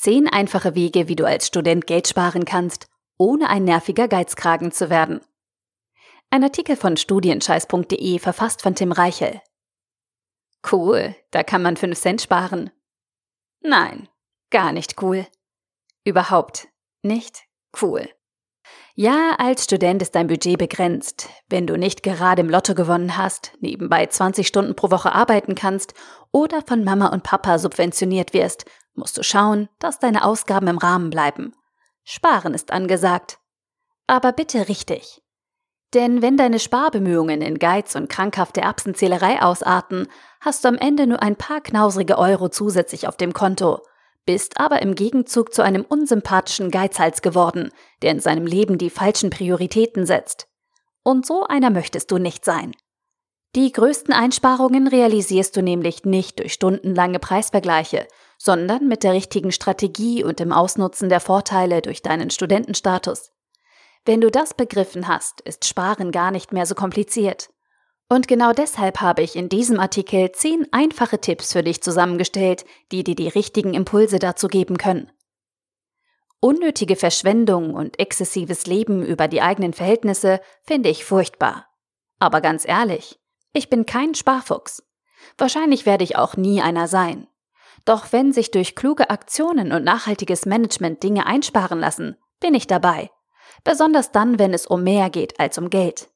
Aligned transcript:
Zehn 0.00 0.28
einfache 0.28 0.74
Wege, 0.74 1.08
wie 1.08 1.14
du 1.14 1.26
als 1.26 1.46
Student 1.46 1.86
Geld 1.86 2.08
sparen 2.08 2.46
kannst, 2.46 2.88
ohne 3.18 3.50
ein 3.50 3.64
nerviger 3.64 4.08
Geizkragen 4.08 4.72
zu 4.72 4.88
werden. 4.88 5.20
Ein 6.30 6.42
Artikel 6.42 6.74
von 6.74 6.96
studienscheiß.de 6.96 8.18
verfasst 8.18 8.62
von 8.62 8.74
Tim 8.74 8.92
Reichel. 8.92 9.42
Cool, 10.72 11.14
da 11.32 11.42
kann 11.42 11.60
man 11.60 11.76
5 11.76 12.00
Cent 12.00 12.22
sparen. 12.22 12.70
Nein, 13.60 14.08
gar 14.48 14.72
nicht 14.72 15.02
cool. 15.02 15.26
Überhaupt 16.02 16.68
nicht 17.02 17.42
cool. 17.82 18.08
Ja, 18.94 19.34
als 19.36 19.64
Student 19.64 20.00
ist 20.00 20.14
dein 20.14 20.28
Budget 20.28 20.58
begrenzt. 20.58 21.28
Wenn 21.50 21.66
du 21.66 21.76
nicht 21.76 22.02
gerade 22.02 22.40
im 22.40 22.48
Lotto 22.48 22.74
gewonnen 22.74 23.18
hast, 23.18 23.52
nebenbei 23.60 24.06
20 24.06 24.46
Stunden 24.46 24.74
pro 24.74 24.90
Woche 24.90 25.12
arbeiten 25.12 25.54
kannst 25.54 25.92
oder 26.32 26.62
von 26.66 26.84
Mama 26.84 27.08
und 27.08 27.22
Papa 27.22 27.58
subventioniert 27.58 28.32
wirst, 28.32 28.64
musst 28.94 29.16
du 29.18 29.22
schauen, 29.22 29.68
dass 29.78 29.98
deine 29.98 30.24
Ausgaben 30.24 30.68
im 30.68 30.78
Rahmen 30.78 31.10
bleiben. 31.10 31.54
Sparen 32.04 32.54
ist 32.54 32.72
angesagt. 32.72 33.38
Aber 34.06 34.32
bitte 34.32 34.68
richtig. 34.68 35.22
Denn 35.94 36.22
wenn 36.22 36.36
deine 36.36 36.60
Sparbemühungen 36.60 37.42
in 37.42 37.58
Geiz 37.58 37.96
und 37.96 38.08
krankhafte 38.08 38.60
Erbsenzählerei 38.60 39.42
ausarten, 39.42 40.06
hast 40.40 40.64
du 40.64 40.68
am 40.68 40.76
Ende 40.76 41.06
nur 41.06 41.22
ein 41.22 41.36
paar 41.36 41.60
knausrige 41.60 42.16
Euro 42.16 42.48
zusätzlich 42.48 43.08
auf 43.08 43.16
dem 43.16 43.32
Konto, 43.32 43.80
bist 44.24 44.60
aber 44.60 44.82
im 44.82 44.94
Gegenzug 44.94 45.52
zu 45.52 45.62
einem 45.62 45.84
unsympathischen 45.84 46.70
Geizhals 46.70 47.22
geworden, 47.22 47.70
der 48.02 48.12
in 48.12 48.20
seinem 48.20 48.46
Leben 48.46 48.78
die 48.78 48.90
falschen 48.90 49.30
Prioritäten 49.30 50.06
setzt. 50.06 50.46
Und 51.02 51.26
so 51.26 51.44
einer 51.46 51.70
möchtest 51.70 52.10
du 52.10 52.18
nicht 52.18 52.44
sein. 52.44 52.72
Die 53.56 53.72
größten 53.72 54.14
Einsparungen 54.14 54.86
realisierst 54.86 55.56
du 55.56 55.62
nämlich 55.62 56.04
nicht 56.04 56.38
durch 56.38 56.52
stundenlange 56.52 57.18
Preisvergleiche, 57.18 58.06
sondern 58.42 58.88
mit 58.88 59.02
der 59.02 59.12
richtigen 59.12 59.52
Strategie 59.52 60.24
und 60.24 60.40
dem 60.40 60.50
Ausnutzen 60.50 61.10
der 61.10 61.20
Vorteile 61.20 61.82
durch 61.82 62.00
deinen 62.00 62.30
Studentenstatus. 62.30 63.32
Wenn 64.06 64.22
du 64.22 64.30
das 64.30 64.54
begriffen 64.54 65.08
hast, 65.08 65.42
ist 65.42 65.68
Sparen 65.68 66.10
gar 66.10 66.30
nicht 66.30 66.50
mehr 66.50 66.64
so 66.64 66.74
kompliziert. 66.74 67.50
Und 68.08 68.28
genau 68.28 68.54
deshalb 68.54 69.02
habe 69.02 69.20
ich 69.20 69.36
in 69.36 69.50
diesem 69.50 69.78
Artikel 69.78 70.32
zehn 70.32 70.66
einfache 70.72 71.20
Tipps 71.20 71.52
für 71.52 71.62
dich 71.62 71.82
zusammengestellt, 71.82 72.64
die 72.92 73.04
dir 73.04 73.14
die 73.14 73.28
richtigen 73.28 73.74
Impulse 73.74 74.18
dazu 74.18 74.48
geben 74.48 74.78
können. 74.78 75.12
Unnötige 76.40 76.96
Verschwendung 76.96 77.74
und 77.74 77.98
exzessives 77.98 78.66
Leben 78.66 79.04
über 79.04 79.28
die 79.28 79.42
eigenen 79.42 79.74
Verhältnisse 79.74 80.40
finde 80.62 80.88
ich 80.88 81.04
furchtbar. 81.04 81.66
Aber 82.18 82.40
ganz 82.40 82.66
ehrlich, 82.66 83.20
ich 83.52 83.68
bin 83.68 83.84
kein 83.84 84.14
Sparfuchs. 84.14 84.82
Wahrscheinlich 85.36 85.84
werde 85.84 86.04
ich 86.04 86.16
auch 86.16 86.38
nie 86.38 86.62
einer 86.62 86.88
sein. 86.88 87.26
Doch 87.84 88.12
wenn 88.12 88.32
sich 88.32 88.50
durch 88.50 88.76
kluge 88.76 89.10
Aktionen 89.10 89.72
und 89.72 89.84
nachhaltiges 89.84 90.46
Management 90.46 91.02
Dinge 91.02 91.26
einsparen 91.26 91.80
lassen, 91.80 92.16
bin 92.40 92.54
ich 92.54 92.66
dabei 92.66 93.10
besonders 93.64 94.12
dann, 94.12 94.38
wenn 94.38 94.54
es 94.54 94.66
um 94.66 94.82
mehr 94.82 95.10
geht 95.10 95.38
als 95.38 95.58
um 95.58 95.70
Geld. 95.70 96.08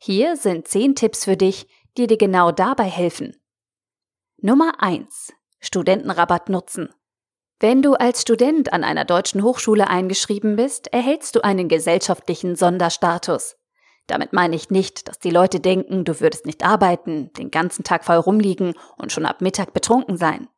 Hier 0.00 0.36
sind 0.36 0.68
10 0.68 0.94
Tipps 0.94 1.24
für 1.24 1.36
dich, 1.36 1.66
die 1.96 2.06
dir 2.06 2.18
genau 2.18 2.52
dabei 2.52 2.84
helfen. 2.84 3.36
Nummer 4.38 4.74
1. 4.78 5.32
Studentenrabatt 5.60 6.48
nutzen. 6.48 6.90
Wenn 7.60 7.80
du 7.80 7.94
als 7.94 8.20
Student 8.20 8.72
an 8.72 8.84
einer 8.84 9.04
deutschen 9.04 9.42
Hochschule 9.42 9.88
eingeschrieben 9.88 10.56
bist, 10.56 10.92
erhältst 10.92 11.34
du 11.36 11.42
einen 11.42 11.68
gesellschaftlichen 11.68 12.56
Sonderstatus. 12.56 13.56
Damit 14.06 14.34
meine 14.34 14.54
ich 14.56 14.68
nicht, 14.68 15.08
dass 15.08 15.18
die 15.18 15.30
Leute 15.30 15.60
denken, 15.60 16.04
du 16.04 16.20
würdest 16.20 16.44
nicht 16.44 16.62
arbeiten, 16.62 17.32
den 17.34 17.50
ganzen 17.50 17.84
Tag 17.84 18.04
voll 18.04 18.16
rumliegen 18.16 18.74
und 18.98 19.12
schon 19.12 19.24
ab 19.24 19.40
Mittag 19.40 19.72
betrunken 19.72 20.18
sein. 20.18 20.48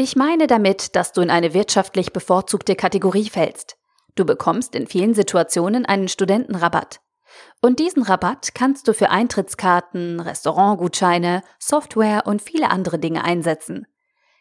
Ich 0.00 0.14
meine 0.14 0.46
damit, 0.46 0.94
dass 0.94 1.10
du 1.10 1.22
in 1.22 1.28
eine 1.28 1.54
wirtschaftlich 1.54 2.12
bevorzugte 2.12 2.76
Kategorie 2.76 3.28
fällst. 3.28 3.76
Du 4.14 4.24
bekommst 4.24 4.76
in 4.76 4.86
vielen 4.86 5.12
Situationen 5.12 5.86
einen 5.86 6.06
Studentenrabatt. 6.06 7.00
Und 7.60 7.80
diesen 7.80 8.04
Rabatt 8.04 8.54
kannst 8.54 8.86
du 8.86 8.94
für 8.94 9.10
Eintrittskarten, 9.10 10.20
Restaurantgutscheine, 10.20 11.42
Software 11.58 12.28
und 12.28 12.40
viele 12.40 12.70
andere 12.70 13.00
Dinge 13.00 13.24
einsetzen. 13.24 13.88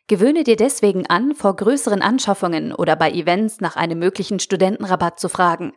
Gewöhne 0.05 0.43
dir 0.43 0.57
deswegen 0.57 1.07
an, 1.07 1.33
vor 1.33 1.55
größeren 1.55 2.03
Anschaffungen 2.03 2.71
oder 2.71 2.95
bei 2.95 3.11
Events 3.11 3.59
nach 3.59 3.75
einem 3.75 3.97
möglichen 3.97 4.39
Studentenrabatt 4.39 5.19
zu 5.19 5.27
fragen. 5.27 5.73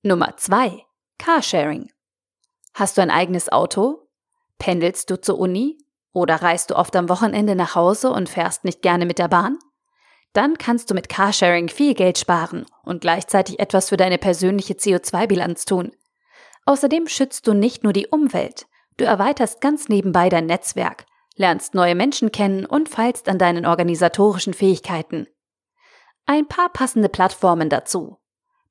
Nummer 0.00 0.38
2. 0.38 0.82
Carsharing. 1.18 1.92
Hast 2.72 2.96
du 2.96 3.02
ein 3.02 3.10
eigenes 3.10 3.52
Auto? 3.52 4.08
Pendelst 4.56 5.10
du 5.10 5.20
zur 5.20 5.38
Uni? 5.38 5.76
Oder 6.12 6.36
reist 6.36 6.70
du 6.70 6.76
oft 6.76 6.94
am 6.96 7.08
Wochenende 7.08 7.54
nach 7.54 7.74
Hause 7.74 8.10
und 8.10 8.28
fährst 8.28 8.64
nicht 8.64 8.82
gerne 8.82 9.06
mit 9.06 9.18
der 9.18 9.28
Bahn? 9.28 9.58
Dann 10.32 10.56
kannst 10.58 10.90
du 10.90 10.94
mit 10.94 11.08
Carsharing 11.08 11.68
viel 11.68 11.94
Geld 11.94 12.18
sparen 12.18 12.66
und 12.84 13.00
gleichzeitig 13.00 13.58
etwas 13.58 13.88
für 13.88 13.96
deine 13.96 14.18
persönliche 14.18 14.74
CO2-Bilanz 14.74 15.64
tun. 15.64 15.92
Außerdem 16.64 17.08
schützt 17.08 17.46
du 17.46 17.54
nicht 17.54 17.82
nur 17.82 17.92
die 17.92 18.06
Umwelt, 18.06 18.66
du 18.96 19.04
erweiterst 19.04 19.60
ganz 19.60 19.88
nebenbei 19.88 20.28
dein 20.28 20.46
Netzwerk, 20.46 21.06
lernst 21.36 21.74
neue 21.74 21.94
Menschen 21.94 22.32
kennen 22.32 22.64
und 22.64 22.88
feilst 22.88 23.28
an 23.28 23.38
deinen 23.38 23.66
organisatorischen 23.66 24.54
Fähigkeiten. 24.54 25.26
Ein 26.24 26.46
paar 26.46 26.68
passende 26.70 27.08
Plattformen 27.08 27.68
dazu. 27.68 28.18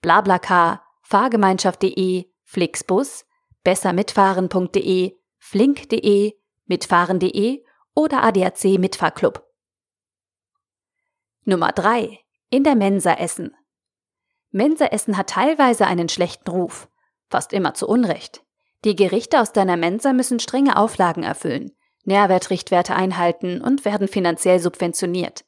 Blablacar, 0.01 0.83
Fahrgemeinschaft.de, 1.03 2.25
Flixbus, 2.43 3.25
bessermitfahren.de, 3.63 5.17
flink.de, 5.37 6.33
mitfahren.de 6.71 7.65
oder 7.95 8.23
ADAC 8.23 8.79
Mitfahrclub. 8.79 9.45
Nummer 11.43 11.73
3. 11.73 12.17
In 12.49 12.63
der 12.63 12.75
Mensa 12.75 13.15
essen. 13.15 13.53
Mensaessen 14.51 15.17
hat 15.17 15.31
teilweise 15.31 15.85
einen 15.85 16.07
schlechten 16.07 16.49
Ruf. 16.49 16.87
Fast 17.29 17.51
immer 17.51 17.73
zu 17.73 17.89
Unrecht. 17.89 18.45
Die 18.85 18.95
Gerichte 18.95 19.41
aus 19.41 19.51
deiner 19.51 19.75
Mensa 19.75 20.13
müssen 20.13 20.39
strenge 20.39 20.77
Auflagen 20.77 21.23
erfüllen, 21.23 21.73
Nährwertrichtwerte 22.05 22.95
einhalten 22.95 23.61
und 23.61 23.83
werden 23.83 24.07
finanziell 24.07 24.59
subventioniert. 24.61 25.43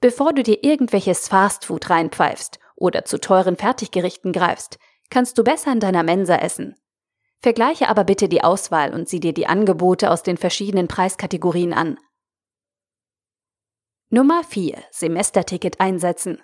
Bevor 0.00 0.32
du 0.32 0.42
dir 0.42 0.64
irgendwelches 0.64 1.28
Fastfood 1.28 1.90
reinpfeifst 1.90 2.58
oder 2.74 3.04
zu 3.04 3.20
teuren 3.20 3.58
Fertiggerichten 3.58 4.32
greifst, 4.32 4.78
kannst 5.10 5.36
du 5.36 5.44
besser 5.44 5.72
in 5.72 5.80
deiner 5.80 6.04
Mensa 6.04 6.36
essen. 6.36 6.74
Vergleiche 7.40 7.88
aber 7.88 8.04
bitte 8.04 8.28
die 8.28 8.42
Auswahl 8.42 8.92
und 8.92 9.08
sieh 9.08 9.20
dir 9.20 9.32
die 9.32 9.46
Angebote 9.46 10.10
aus 10.10 10.22
den 10.22 10.36
verschiedenen 10.36 10.88
Preiskategorien 10.88 11.72
an. 11.72 11.98
Nummer 14.10 14.42
4. 14.42 14.82
Semesterticket 14.90 15.80
einsetzen. 15.80 16.40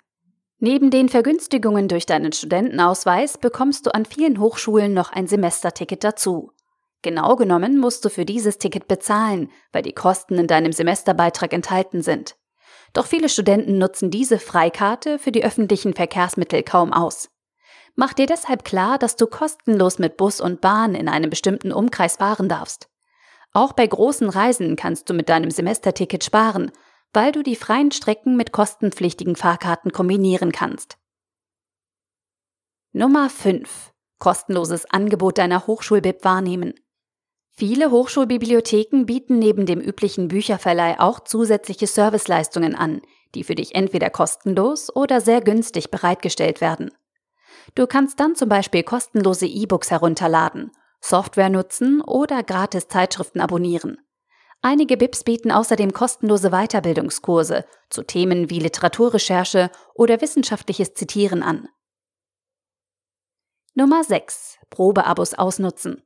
Neben 0.59 0.89
den 0.89 1.09
Vergünstigungen 1.09 1.89
durch 1.89 2.05
deinen 2.05 2.31
Studentenausweis 2.31 3.37
bekommst 3.37 3.85
du 3.85 3.93
an 3.93 4.05
vielen 4.05 4.39
Hochschulen 4.39 4.93
noch 4.93 5.11
ein 5.11 5.27
Semesterticket 5.27 6.03
dazu. 6.03 6.51
Genau 7.01 7.35
genommen 7.35 7.77
musst 7.77 8.05
du 8.05 8.09
für 8.09 8.25
dieses 8.25 8.57
Ticket 8.57 8.87
bezahlen, 8.87 9.51
weil 9.73 9.81
die 9.81 9.93
Kosten 9.93 10.35
in 10.35 10.47
deinem 10.47 10.71
Semesterbeitrag 10.71 11.53
enthalten 11.53 12.01
sind. 12.01 12.37
Doch 12.93 13.05
viele 13.05 13.27
Studenten 13.27 13.77
nutzen 13.77 14.09
diese 14.09 14.39
Freikarte 14.39 15.19
für 15.19 15.31
die 15.31 15.43
öffentlichen 15.43 15.93
Verkehrsmittel 15.93 16.63
kaum 16.63 16.93
aus. 16.93 17.29
Mach 17.95 18.13
dir 18.13 18.25
deshalb 18.25 18.65
klar, 18.65 18.97
dass 18.97 19.15
du 19.15 19.27
kostenlos 19.27 19.99
mit 19.99 20.17
Bus 20.17 20.41
und 20.41 20.61
Bahn 20.61 20.95
in 20.95 21.07
einem 21.07 21.29
bestimmten 21.29 21.71
Umkreis 21.71 22.17
fahren 22.17 22.49
darfst. 22.49 22.89
Auch 23.53 23.73
bei 23.73 23.87
großen 23.87 24.29
Reisen 24.29 24.75
kannst 24.75 25.09
du 25.09 25.13
mit 25.13 25.29
deinem 25.29 25.49
Semesterticket 25.49 26.23
sparen 26.23 26.71
weil 27.15 27.31
du 27.31 27.41
die 27.41 27.55
freien 27.55 27.91
Strecken 27.91 28.35
mit 28.35 28.51
kostenpflichtigen 28.51 29.37
Fahrkarten 29.37 29.91
kombinieren 29.91 30.51
kannst. 30.51 30.97
Nummer 32.91 33.29
5. 33.29 33.93
Kostenloses 34.19 34.85
Angebot 34.91 35.37
deiner 35.37 35.65
Hochschulbib 35.65 36.23
wahrnehmen. 36.23 36.73
Viele 37.51 37.89
Hochschulbibliotheken 37.89 39.05
bieten 39.05 39.39
neben 39.39 39.65
dem 39.65 39.79
üblichen 39.79 40.27
Bücherverleih 40.27 40.99
auch 40.99 41.21
zusätzliche 41.21 41.87
Serviceleistungen 41.87 42.75
an, 42.75 43.01
die 43.33 43.45
für 43.45 43.55
dich 43.55 43.75
entweder 43.75 44.09
kostenlos 44.09 44.93
oder 44.93 45.21
sehr 45.21 45.39
günstig 45.39 45.91
bereitgestellt 45.91 46.59
werden. 46.59 46.91
Du 47.73 47.87
kannst 47.87 48.19
dann 48.19 48.35
zum 48.35 48.49
Beispiel 48.49 48.83
kostenlose 48.83 49.47
E-Books 49.47 49.89
herunterladen, 49.89 50.71
Software 51.01 51.49
nutzen 51.49 52.01
oder 52.01 52.43
gratis 52.43 52.87
Zeitschriften 52.87 53.41
abonnieren. 53.41 53.97
Einige 54.61 54.97
BIPs 54.97 55.23
bieten 55.23 55.51
außerdem 55.51 55.93
kostenlose 55.93 56.49
Weiterbildungskurse 56.49 57.65
zu 57.89 58.03
Themen 58.03 58.49
wie 58.49 58.59
Literaturrecherche 58.59 59.69
oder 59.93 60.21
wissenschaftliches 60.21 60.93
Zitieren 60.93 61.43
an. 61.43 61.69
Nummer 63.75 64.03
6. 64.03 64.57
Probeabos 64.69 65.33
ausnutzen. 65.33 66.01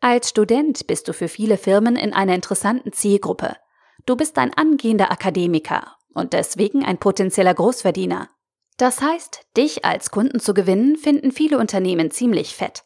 Als 0.00 0.28
Student 0.28 0.86
bist 0.86 1.08
du 1.08 1.12
für 1.12 1.28
viele 1.28 1.56
Firmen 1.56 1.96
in 1.96 2.12
einer 2.12 2.34
interessanten 2.34 2.92
Zielgruppe. 2.92 3.56
Du 4.04 4.16
bist 4.16 4.36
ein 4.38 4.52
angehender 4.52 5.10
Akademiker 5.10 5.96
und 6.12 6.32
deswegen 6.32 6.84
ein 6.84 6.98
potenzieller 6.98 7.54
Großverdiener. 7.54 8.28
Das 8.82 9.00
heißt, 9.00 9.46
dich 9.56 9.84
als 9.84 10.10
Kunden 10.10 10.40
zu 10.40 10.54
gewinnen, 10.54 10.96
finden 10.96 11.30
viele 11.30 11.58
Unternehmen 11.58 12.10
ziemlich 12.10 12.56
fett. 12.56 12.82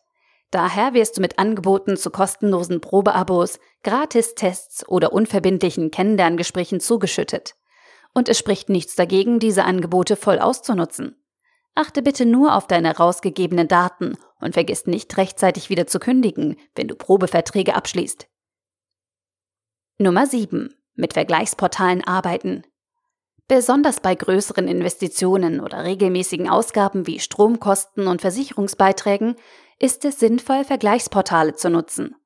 Daher 0.51 0.93
wirst 0.93 1.17
du 1.17 1.23
mit 1.23 1.39
Angeboten 1.39 1.97
zu 1.97 2.11
kostenlosen 2.11 2.83
Probeabos, 2.83 3.59
Gratistests 3.83 4.87
oder 4.87 5.15
unverbindlichen 5.15 5.91
Kennenlerngesprächen 5.91 6.81
zugeschüttet. 6.81 7.55
Und 8.13 8.29
es 8.29 8.39
spricht 8.39 8.69
nichts 8.69 8.95
dagegen, 8.95 9.39
diese 9.39 9.65
Angebote 9.65 10.17
voll 10.17 10.39
auszunutzen. 10.39 11.17
Achte 11.75 12.03
bitte 12.03 12.27
nur 12.27 12.57
auf 12.57 12.67
deine 12.67 12.95
rausgegebenen 12.95 13.67
Daten 13.67 14.19
und 14.39 14.53
vergiss 14.53 14.85
nicht 14.85 15.17
rechtzeitig 15.17 15.71
wieder 15.71 15.87
zu 15.87 15.99
kündigen, 15.99 16.59
wenn 16.75 16.89
du 16.89 16.95
Probeverträge 16.95 17.75
abschließt. 17.75 18.29
Nummer 19.97 20.27
7. 20.27 20.75
Mit 20.93 21.15
Vergleichsportalen 21.15 22.07
arbeiten. 22.07 22.65
Besonders 23.49 24.01
bei 24.01 24.15
größeren 24.15 24.67
Investitionen 24.67 25.61
oder 25.61 25.85
regelmäßigen 25.85 26.49
Ausgaben 26.49 27.07
wie 27.07 27.21
Stromkosten 27.21 28.09
und 28.09 28.21
Versicherungsbeiträgen 28.21 29.37
ist 29.79 30.05
es 30.05 30.19
sinnvoll, 30.19 30.65
Vergleichsportale 30.65 31.55
zu 31.55 31.71
nutzen. 31.71 32.17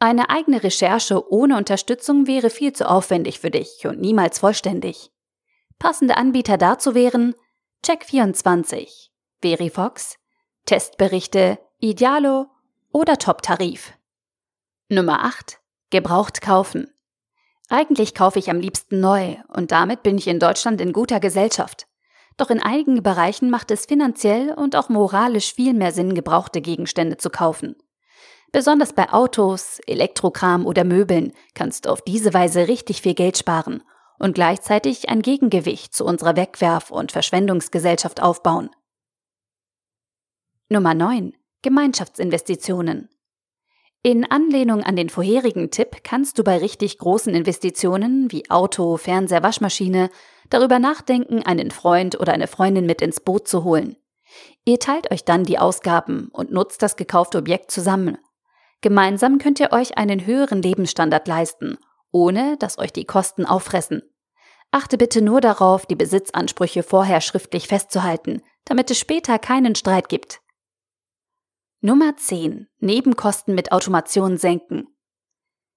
Eine 0.00 0.30
eigene 0.30 0.62
Recherche 0.62 1.30
ohne 1.30 1.56
Unterstützung 1.56 2.26
wäre 2.26 2.50
viel 2.50 2.72
zu 2.72 2.88
aufwendig 2.88 3.38
für 3.38 3.50
dich 3.50 3.86
und 3.86 4.00
niemals 4.00 4.38
vollständig. 4.38 5.10
Passende 5.78 6.16
Anbieter 6.16 6.56
dazu 6.56 6.94
wären 6.94 7.34
Check24, 7.84 9.10
Verifox, 9.40 10.16
Testberichte, 10.66 11.58
Idealo 11.78 12.46
oder 12.92 13.18
Top-Tarif. 13.18 13.92
Nummer 14.88 15.24
8. 15.24 15.60
Gebraucht 15.90 16.40
kaufen. 16.42 16.92
Eigentlich 17.68 18.14
kaufe 18.14 18.38
ich 18.38 18.50
am 18.50 18.60
liebsten 18.60 19.00
neu 19.00 19.36
und 19.48 19.72
damit 19.72 20.02
bin 20.02 20.16
ich 20.16 20.26
in 20.26 20.38
Deutschland 20.38 20.80
in 20.80 20.92
guter 20.92 21.20
Gesellschaft. 21.20 21.86
Doch 22.38 22.50
in 22.50 22.62
einigen 22.62 23.02
Bereichen 23.02 23.50
macht 23.50 23.70
es 23.70 23.84
finanziell 23.84 24.54
und 24.54 24.74
auch 24.74 24.88
moralisch 24.88 25.52
viel 25.52 25.74
mehr 25.74 25.92
Sinn, 25.92 26.14
gebrauchte 26.14 26.60
Gegenstände 26.62 27.18
zu 27.18 27.28
kaufen. 27.30 27.76
Besonders 28.52 28.94
bei 28.94 29.12
Autos, 29.12 29.80
Elektrokram 29.86 30.64
oder 30.64 30.84
Möbeln 30.84 31.32
kannst 31.54 31.84
du 31.84 31.90
auf 31.90 32.00
diese 32.00 32.32
Weise 32.32 32.68
richtig 32.68 33.02
viel 33.02 33.14
Geld 33.14 33.36
sparen 33.36 33.82
und 34.18 34.34
gleichzeitig 34.34 35.10
ein 35.10 35.20
Gegengewicht 35.20 35.94
zu 35.94 36.06
unserer 36.06 36.36
Wegwerf- 36.36 36.90
und 36.90 37.12
Verschwendungsgesellschaft 37.12 38.22
aufbauen. 38.22 38.70
Nummer 40.70 40.94
9. 40.94 41.34
Gemeinschaftsinvestitionen. 41.62 43.10
In 44.02 44.30
Anlehnung 44.30 44.84
an 44.84 44.94
den 44.94 45.08
vorherigen 45.08 45.70
Tipp 45.70 46.04
kannst 46.04 46.38
du 46.38 46.44
bei 46.44 46.58
richtig 46.58 46.98
großen 46.98 47.34
Investitionen 47.34 48.30
wie 48.30 48.48
Auto, 48.48 48.96
Fernseher, 48.96 49.42
Waschmaschine 49.42 50.10
darüber 50.50 50.78
nachdenken, 50.78 51.42
einen 51.42 51.72
Freund 51.72 52.18
oder 52.20 52.32
eine 52.32 52.46
Freundin 52.46 52.86
mit 52.86 53.02
ins 53.02 53.20
Boot 53.20 53.48
zu 53.48 53.64
holen. 53.64 53.96
Ihr 54.64 54.78
teilt 54.78 55.10
euch 55.10 55.24
dann 55.24 55.44
die 55.44 55.58
Ausgaben 55.58 56.28
und 56.32 56.52
nutzt 56.52 56.82
das 56.82 56.96
gekaufte 56.96 57.38
Objekt 57.38 57.70
zusammen. 57.70 58.18
Gemeinsam 58.82 59.38
könnt 59.38 59.58
ihr 59.58 59.72
euch 59.72 59.98
einen 59.98 60.24
höheren 60.24 60.62
Lebensstandard 60.62 61.26
leisten, 61.26 61.78
ohne 62.12 62.56
dass 62.58 62.78
euch 62.78 62.92
die 62.92 63.04
Kosten 63.04 63.46
auffressen. 63.46 64.02
Achte 64.70 64.98
bitte 64.98 65.22
nur 65.22 65.40
darauf, 65.40 65.86
die 65.86 65.96
Besitzansprüche 65.96 66.82
vorher 66.82 67.20
schriftlich 67.20 67.66
festzuhalten, 67.66 68.42
damit 68.64 68.90
es 68.90 68.98
später 68.98 69.38
keinen 69.38 69.74
Streit 69.74 70.08
gibt. 70.08 70.40
Nummer 71.80 72.16
10. 72.16 72.66
Nebenkosten 72.80 73.54
mit 73.54 73.70
Automation 73.70 74.36
senken. 74.36 74.88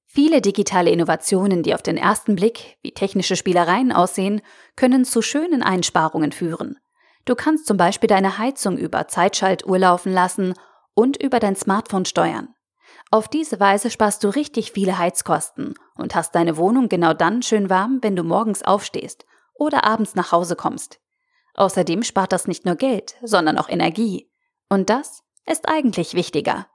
Viele 0.07 0.41
digitale 0.41 0.89
Innovationen, 0.89 1.61
die 1.61 1.75
auf 1.75 1.83
den 1.83 1.95
ersten 1.95 2.35
Blick 2.35 2.79
wie 2.81 2.91
technische 2.91 3.35
Spielereien 3.35 3.91
aussehen, 3.91 4.41
können 4.75 5.05
zu 5.05 5.21
schönen 5.21 5.61
Einsparungen 5.61 6.31
führen. 6.31 6.79
Du 7.25 7.35
kannst 7.35 7.67
zum 7.67 7.77
Beispiel 7.77 8.07
deine 8.07 8.39
Heizung 8.39 8.79
über 8.79 9.07
Zeitschaltuhr 9.09 9.77
laufen 9.77 10.11
lassen 10.11 10.55
und 10.95 11.21
über 11.21 11.39
dein 11.39 11.55
Smartphone 11.55 12.05
steuern. 12.05 12.47
Auf 13.11 13.27
diese 13.27 13.59
Weise 13.59 13.91
sparst 13.91 14.23
du 14.23 14.29
richtig 14.29 14.71
viele 14.71 14.97
Heizkosten 14.97 15.75
und 15.93 16.15
hast 16.15 16.33
deine 16.33 16.57
Wohnung 16.57 16.89
genau 16.89 17.13
dann 17.13 17.43
schön 17.43 17.69
warm, 17.69 17.99
wenn 18.01 18.15
du 18.15 18.23
morgens 18.23 18.63
aufstehst 18.63 19.27
oder 19.53 19.83
abends 19.83 20.15
nach 20.15 20.31
Hause 20.31 20.55
kommst. 20.55 20.99
Außerdem 21.53 22.01
spart 22.01 22.31
das 22.31 22.47
nicht 22.47 22.65
nur 22.65 22.75
Geld, 22.75 23.17
sondern 23.21 23.59
auch 23.59 23.69
Energie. 23.69 24.31
Und 24.67 24.89
das 24.89 25.23
ist 25.45 25.67
eigentlich 25.67 26.13
wichtiger. 26.13 26.67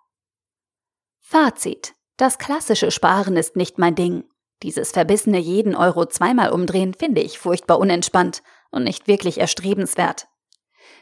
Fazit. 1.21 1.95
Das 2.17 2.39
klassische 2.39 2.91
Sparen 2.91 3.37
ist 3.37 3.57
nicht 3.57 3.79
mein 3.79 3.95
Ding. 3.95 4.25
Dieses 4.63 4.93
verbissene 4.93 5.39
jeden 5.39 5.75
Euro 5.75 6.07
zweimal 6.07 6.51
umdrehen 6.51 6.95
finde 6.95 7.21
ich 7.21 7.39
furchtbar 7.39 7.79
unentspannt 7.79 8.43
und 8.71 8.85
nicht 8.85 9.07
wirklich 9.07 9.39
erstrebenswert. 9.39 10.29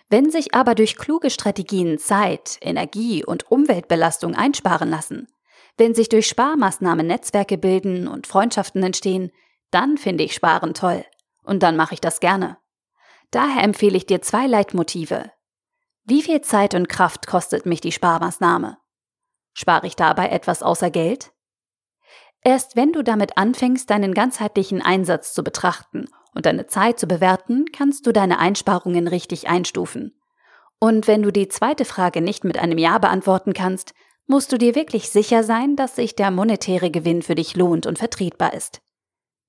Wenn 0.08 0.31
sich 0.31 0.55
aber 0.55 0.75
durch 0.75 0.96
kluge 0.96 1.31
Strategien 1.31 1.99
Zeit, 1.99 2.58
Energie 2.61 3.25
und 3.25 3.50
Umweltbelastung 3.50 4.34
einsparen 4.34 4.90
lassen, 4.90 5.28
wenn 5.76 5.94
sich 5.94 6.08
durch 6.08 6.28
Sparmaßnahmen 6.28 7.06
Netzwerke 7.06 7.58
bilden 7.58 8.06
und 8.06 8.26
Freundschaften 8.26 8.82
entstehen, 8.82 9.31
dann 9.70 9.99
finde 9.99 10.25
ich 10.25 10.34
Sparen 10.34 10.75
toll. 10.75 11.05
Und 11.43 11.62
dann 11.62 11.76
mache 11.76 11.94
ich 11.94 12.00
das 12.00 12.20
gerne. 12.20 12.58
Daher 13.31 13.62
empfehle 13.64 13.96
ich 13.96 14.06
dir 14.06 14.22
zwei 14.22 14.46
Leitmotive, 14.46 15.32
wie 16.05 16.23
viel 16.23 16.43
Zeit 16.43 16.75
und 16.75 16.89
Kraft 16.89 17.27
kostet 17.27 17.67
mich 17.67 17.81
die 17.81 17.93
Sparmaßnahme? 17.93 18.77
Spare 19.55 19.87
ich 19.87 19.97
dabei 19.97 20.29
etwas 20.29 20.62
außer 20.62 20.91
Geld? 20.91 21.33
Erst 22.43 22.77
wenn 22.77 22.93
du 22.93 23.03
damit 23.03 23.39
anfängst, 23.39 23.89
deinen 23.89 24.12
ganzheitlichen 24.12 24.83
Einsatz 24.83 25.33
zu 25.33 25.43
betrachten 25.43 26.06
und 26.35 26.45
deine 26.45 26.67
Zeit 26.67 26.99
zu 26.99 27.06
bewerten, 27.06 27.65
kannst 27.73 28.06
du 28.06 28.12
deine 28.12 28.39
Einsparungen 28.39 29.09
richtig 29.09 29.49
einstufen. 29.49 30.21
Und 30.79 31.06
wenn 31.06 31.23
du 31.23 31.33
die 31.33 31.49
zweite 31.49 31.87
Frage 31.87 32.21
nicht 32.21 32.45
mit 32.45 32.59
einem 32.59 32.77
Ja 32.77 32.99
beantworten 32.99 33.55
kannst, 33.55 33.95
musst 34.27 34.53
du 34.53 34.59
dir 34.59 34.75
wirklich 34.75 35.09
sicher 35.09 35.43
sein, 35.43 35.77
dass 35.77 35.97
sich 35.97 36.17
der 36.17 36.31
monetäre 36.31 36.91
Gewinn 36.91 37.23
für 37.23 37.35
dich 37.35 37.56
lohnt 37.56 37.87
und 37.87 37.99
vertretbar 37.99 38.53
ist. 38.53 38.83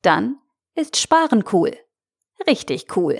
Dann 0.02 0.38
ist 0.74 0.96
Sparen 0.96 1.44
cool. 1.52 1.78
Richtig 2.48 2.96
cool. 2.96 3.20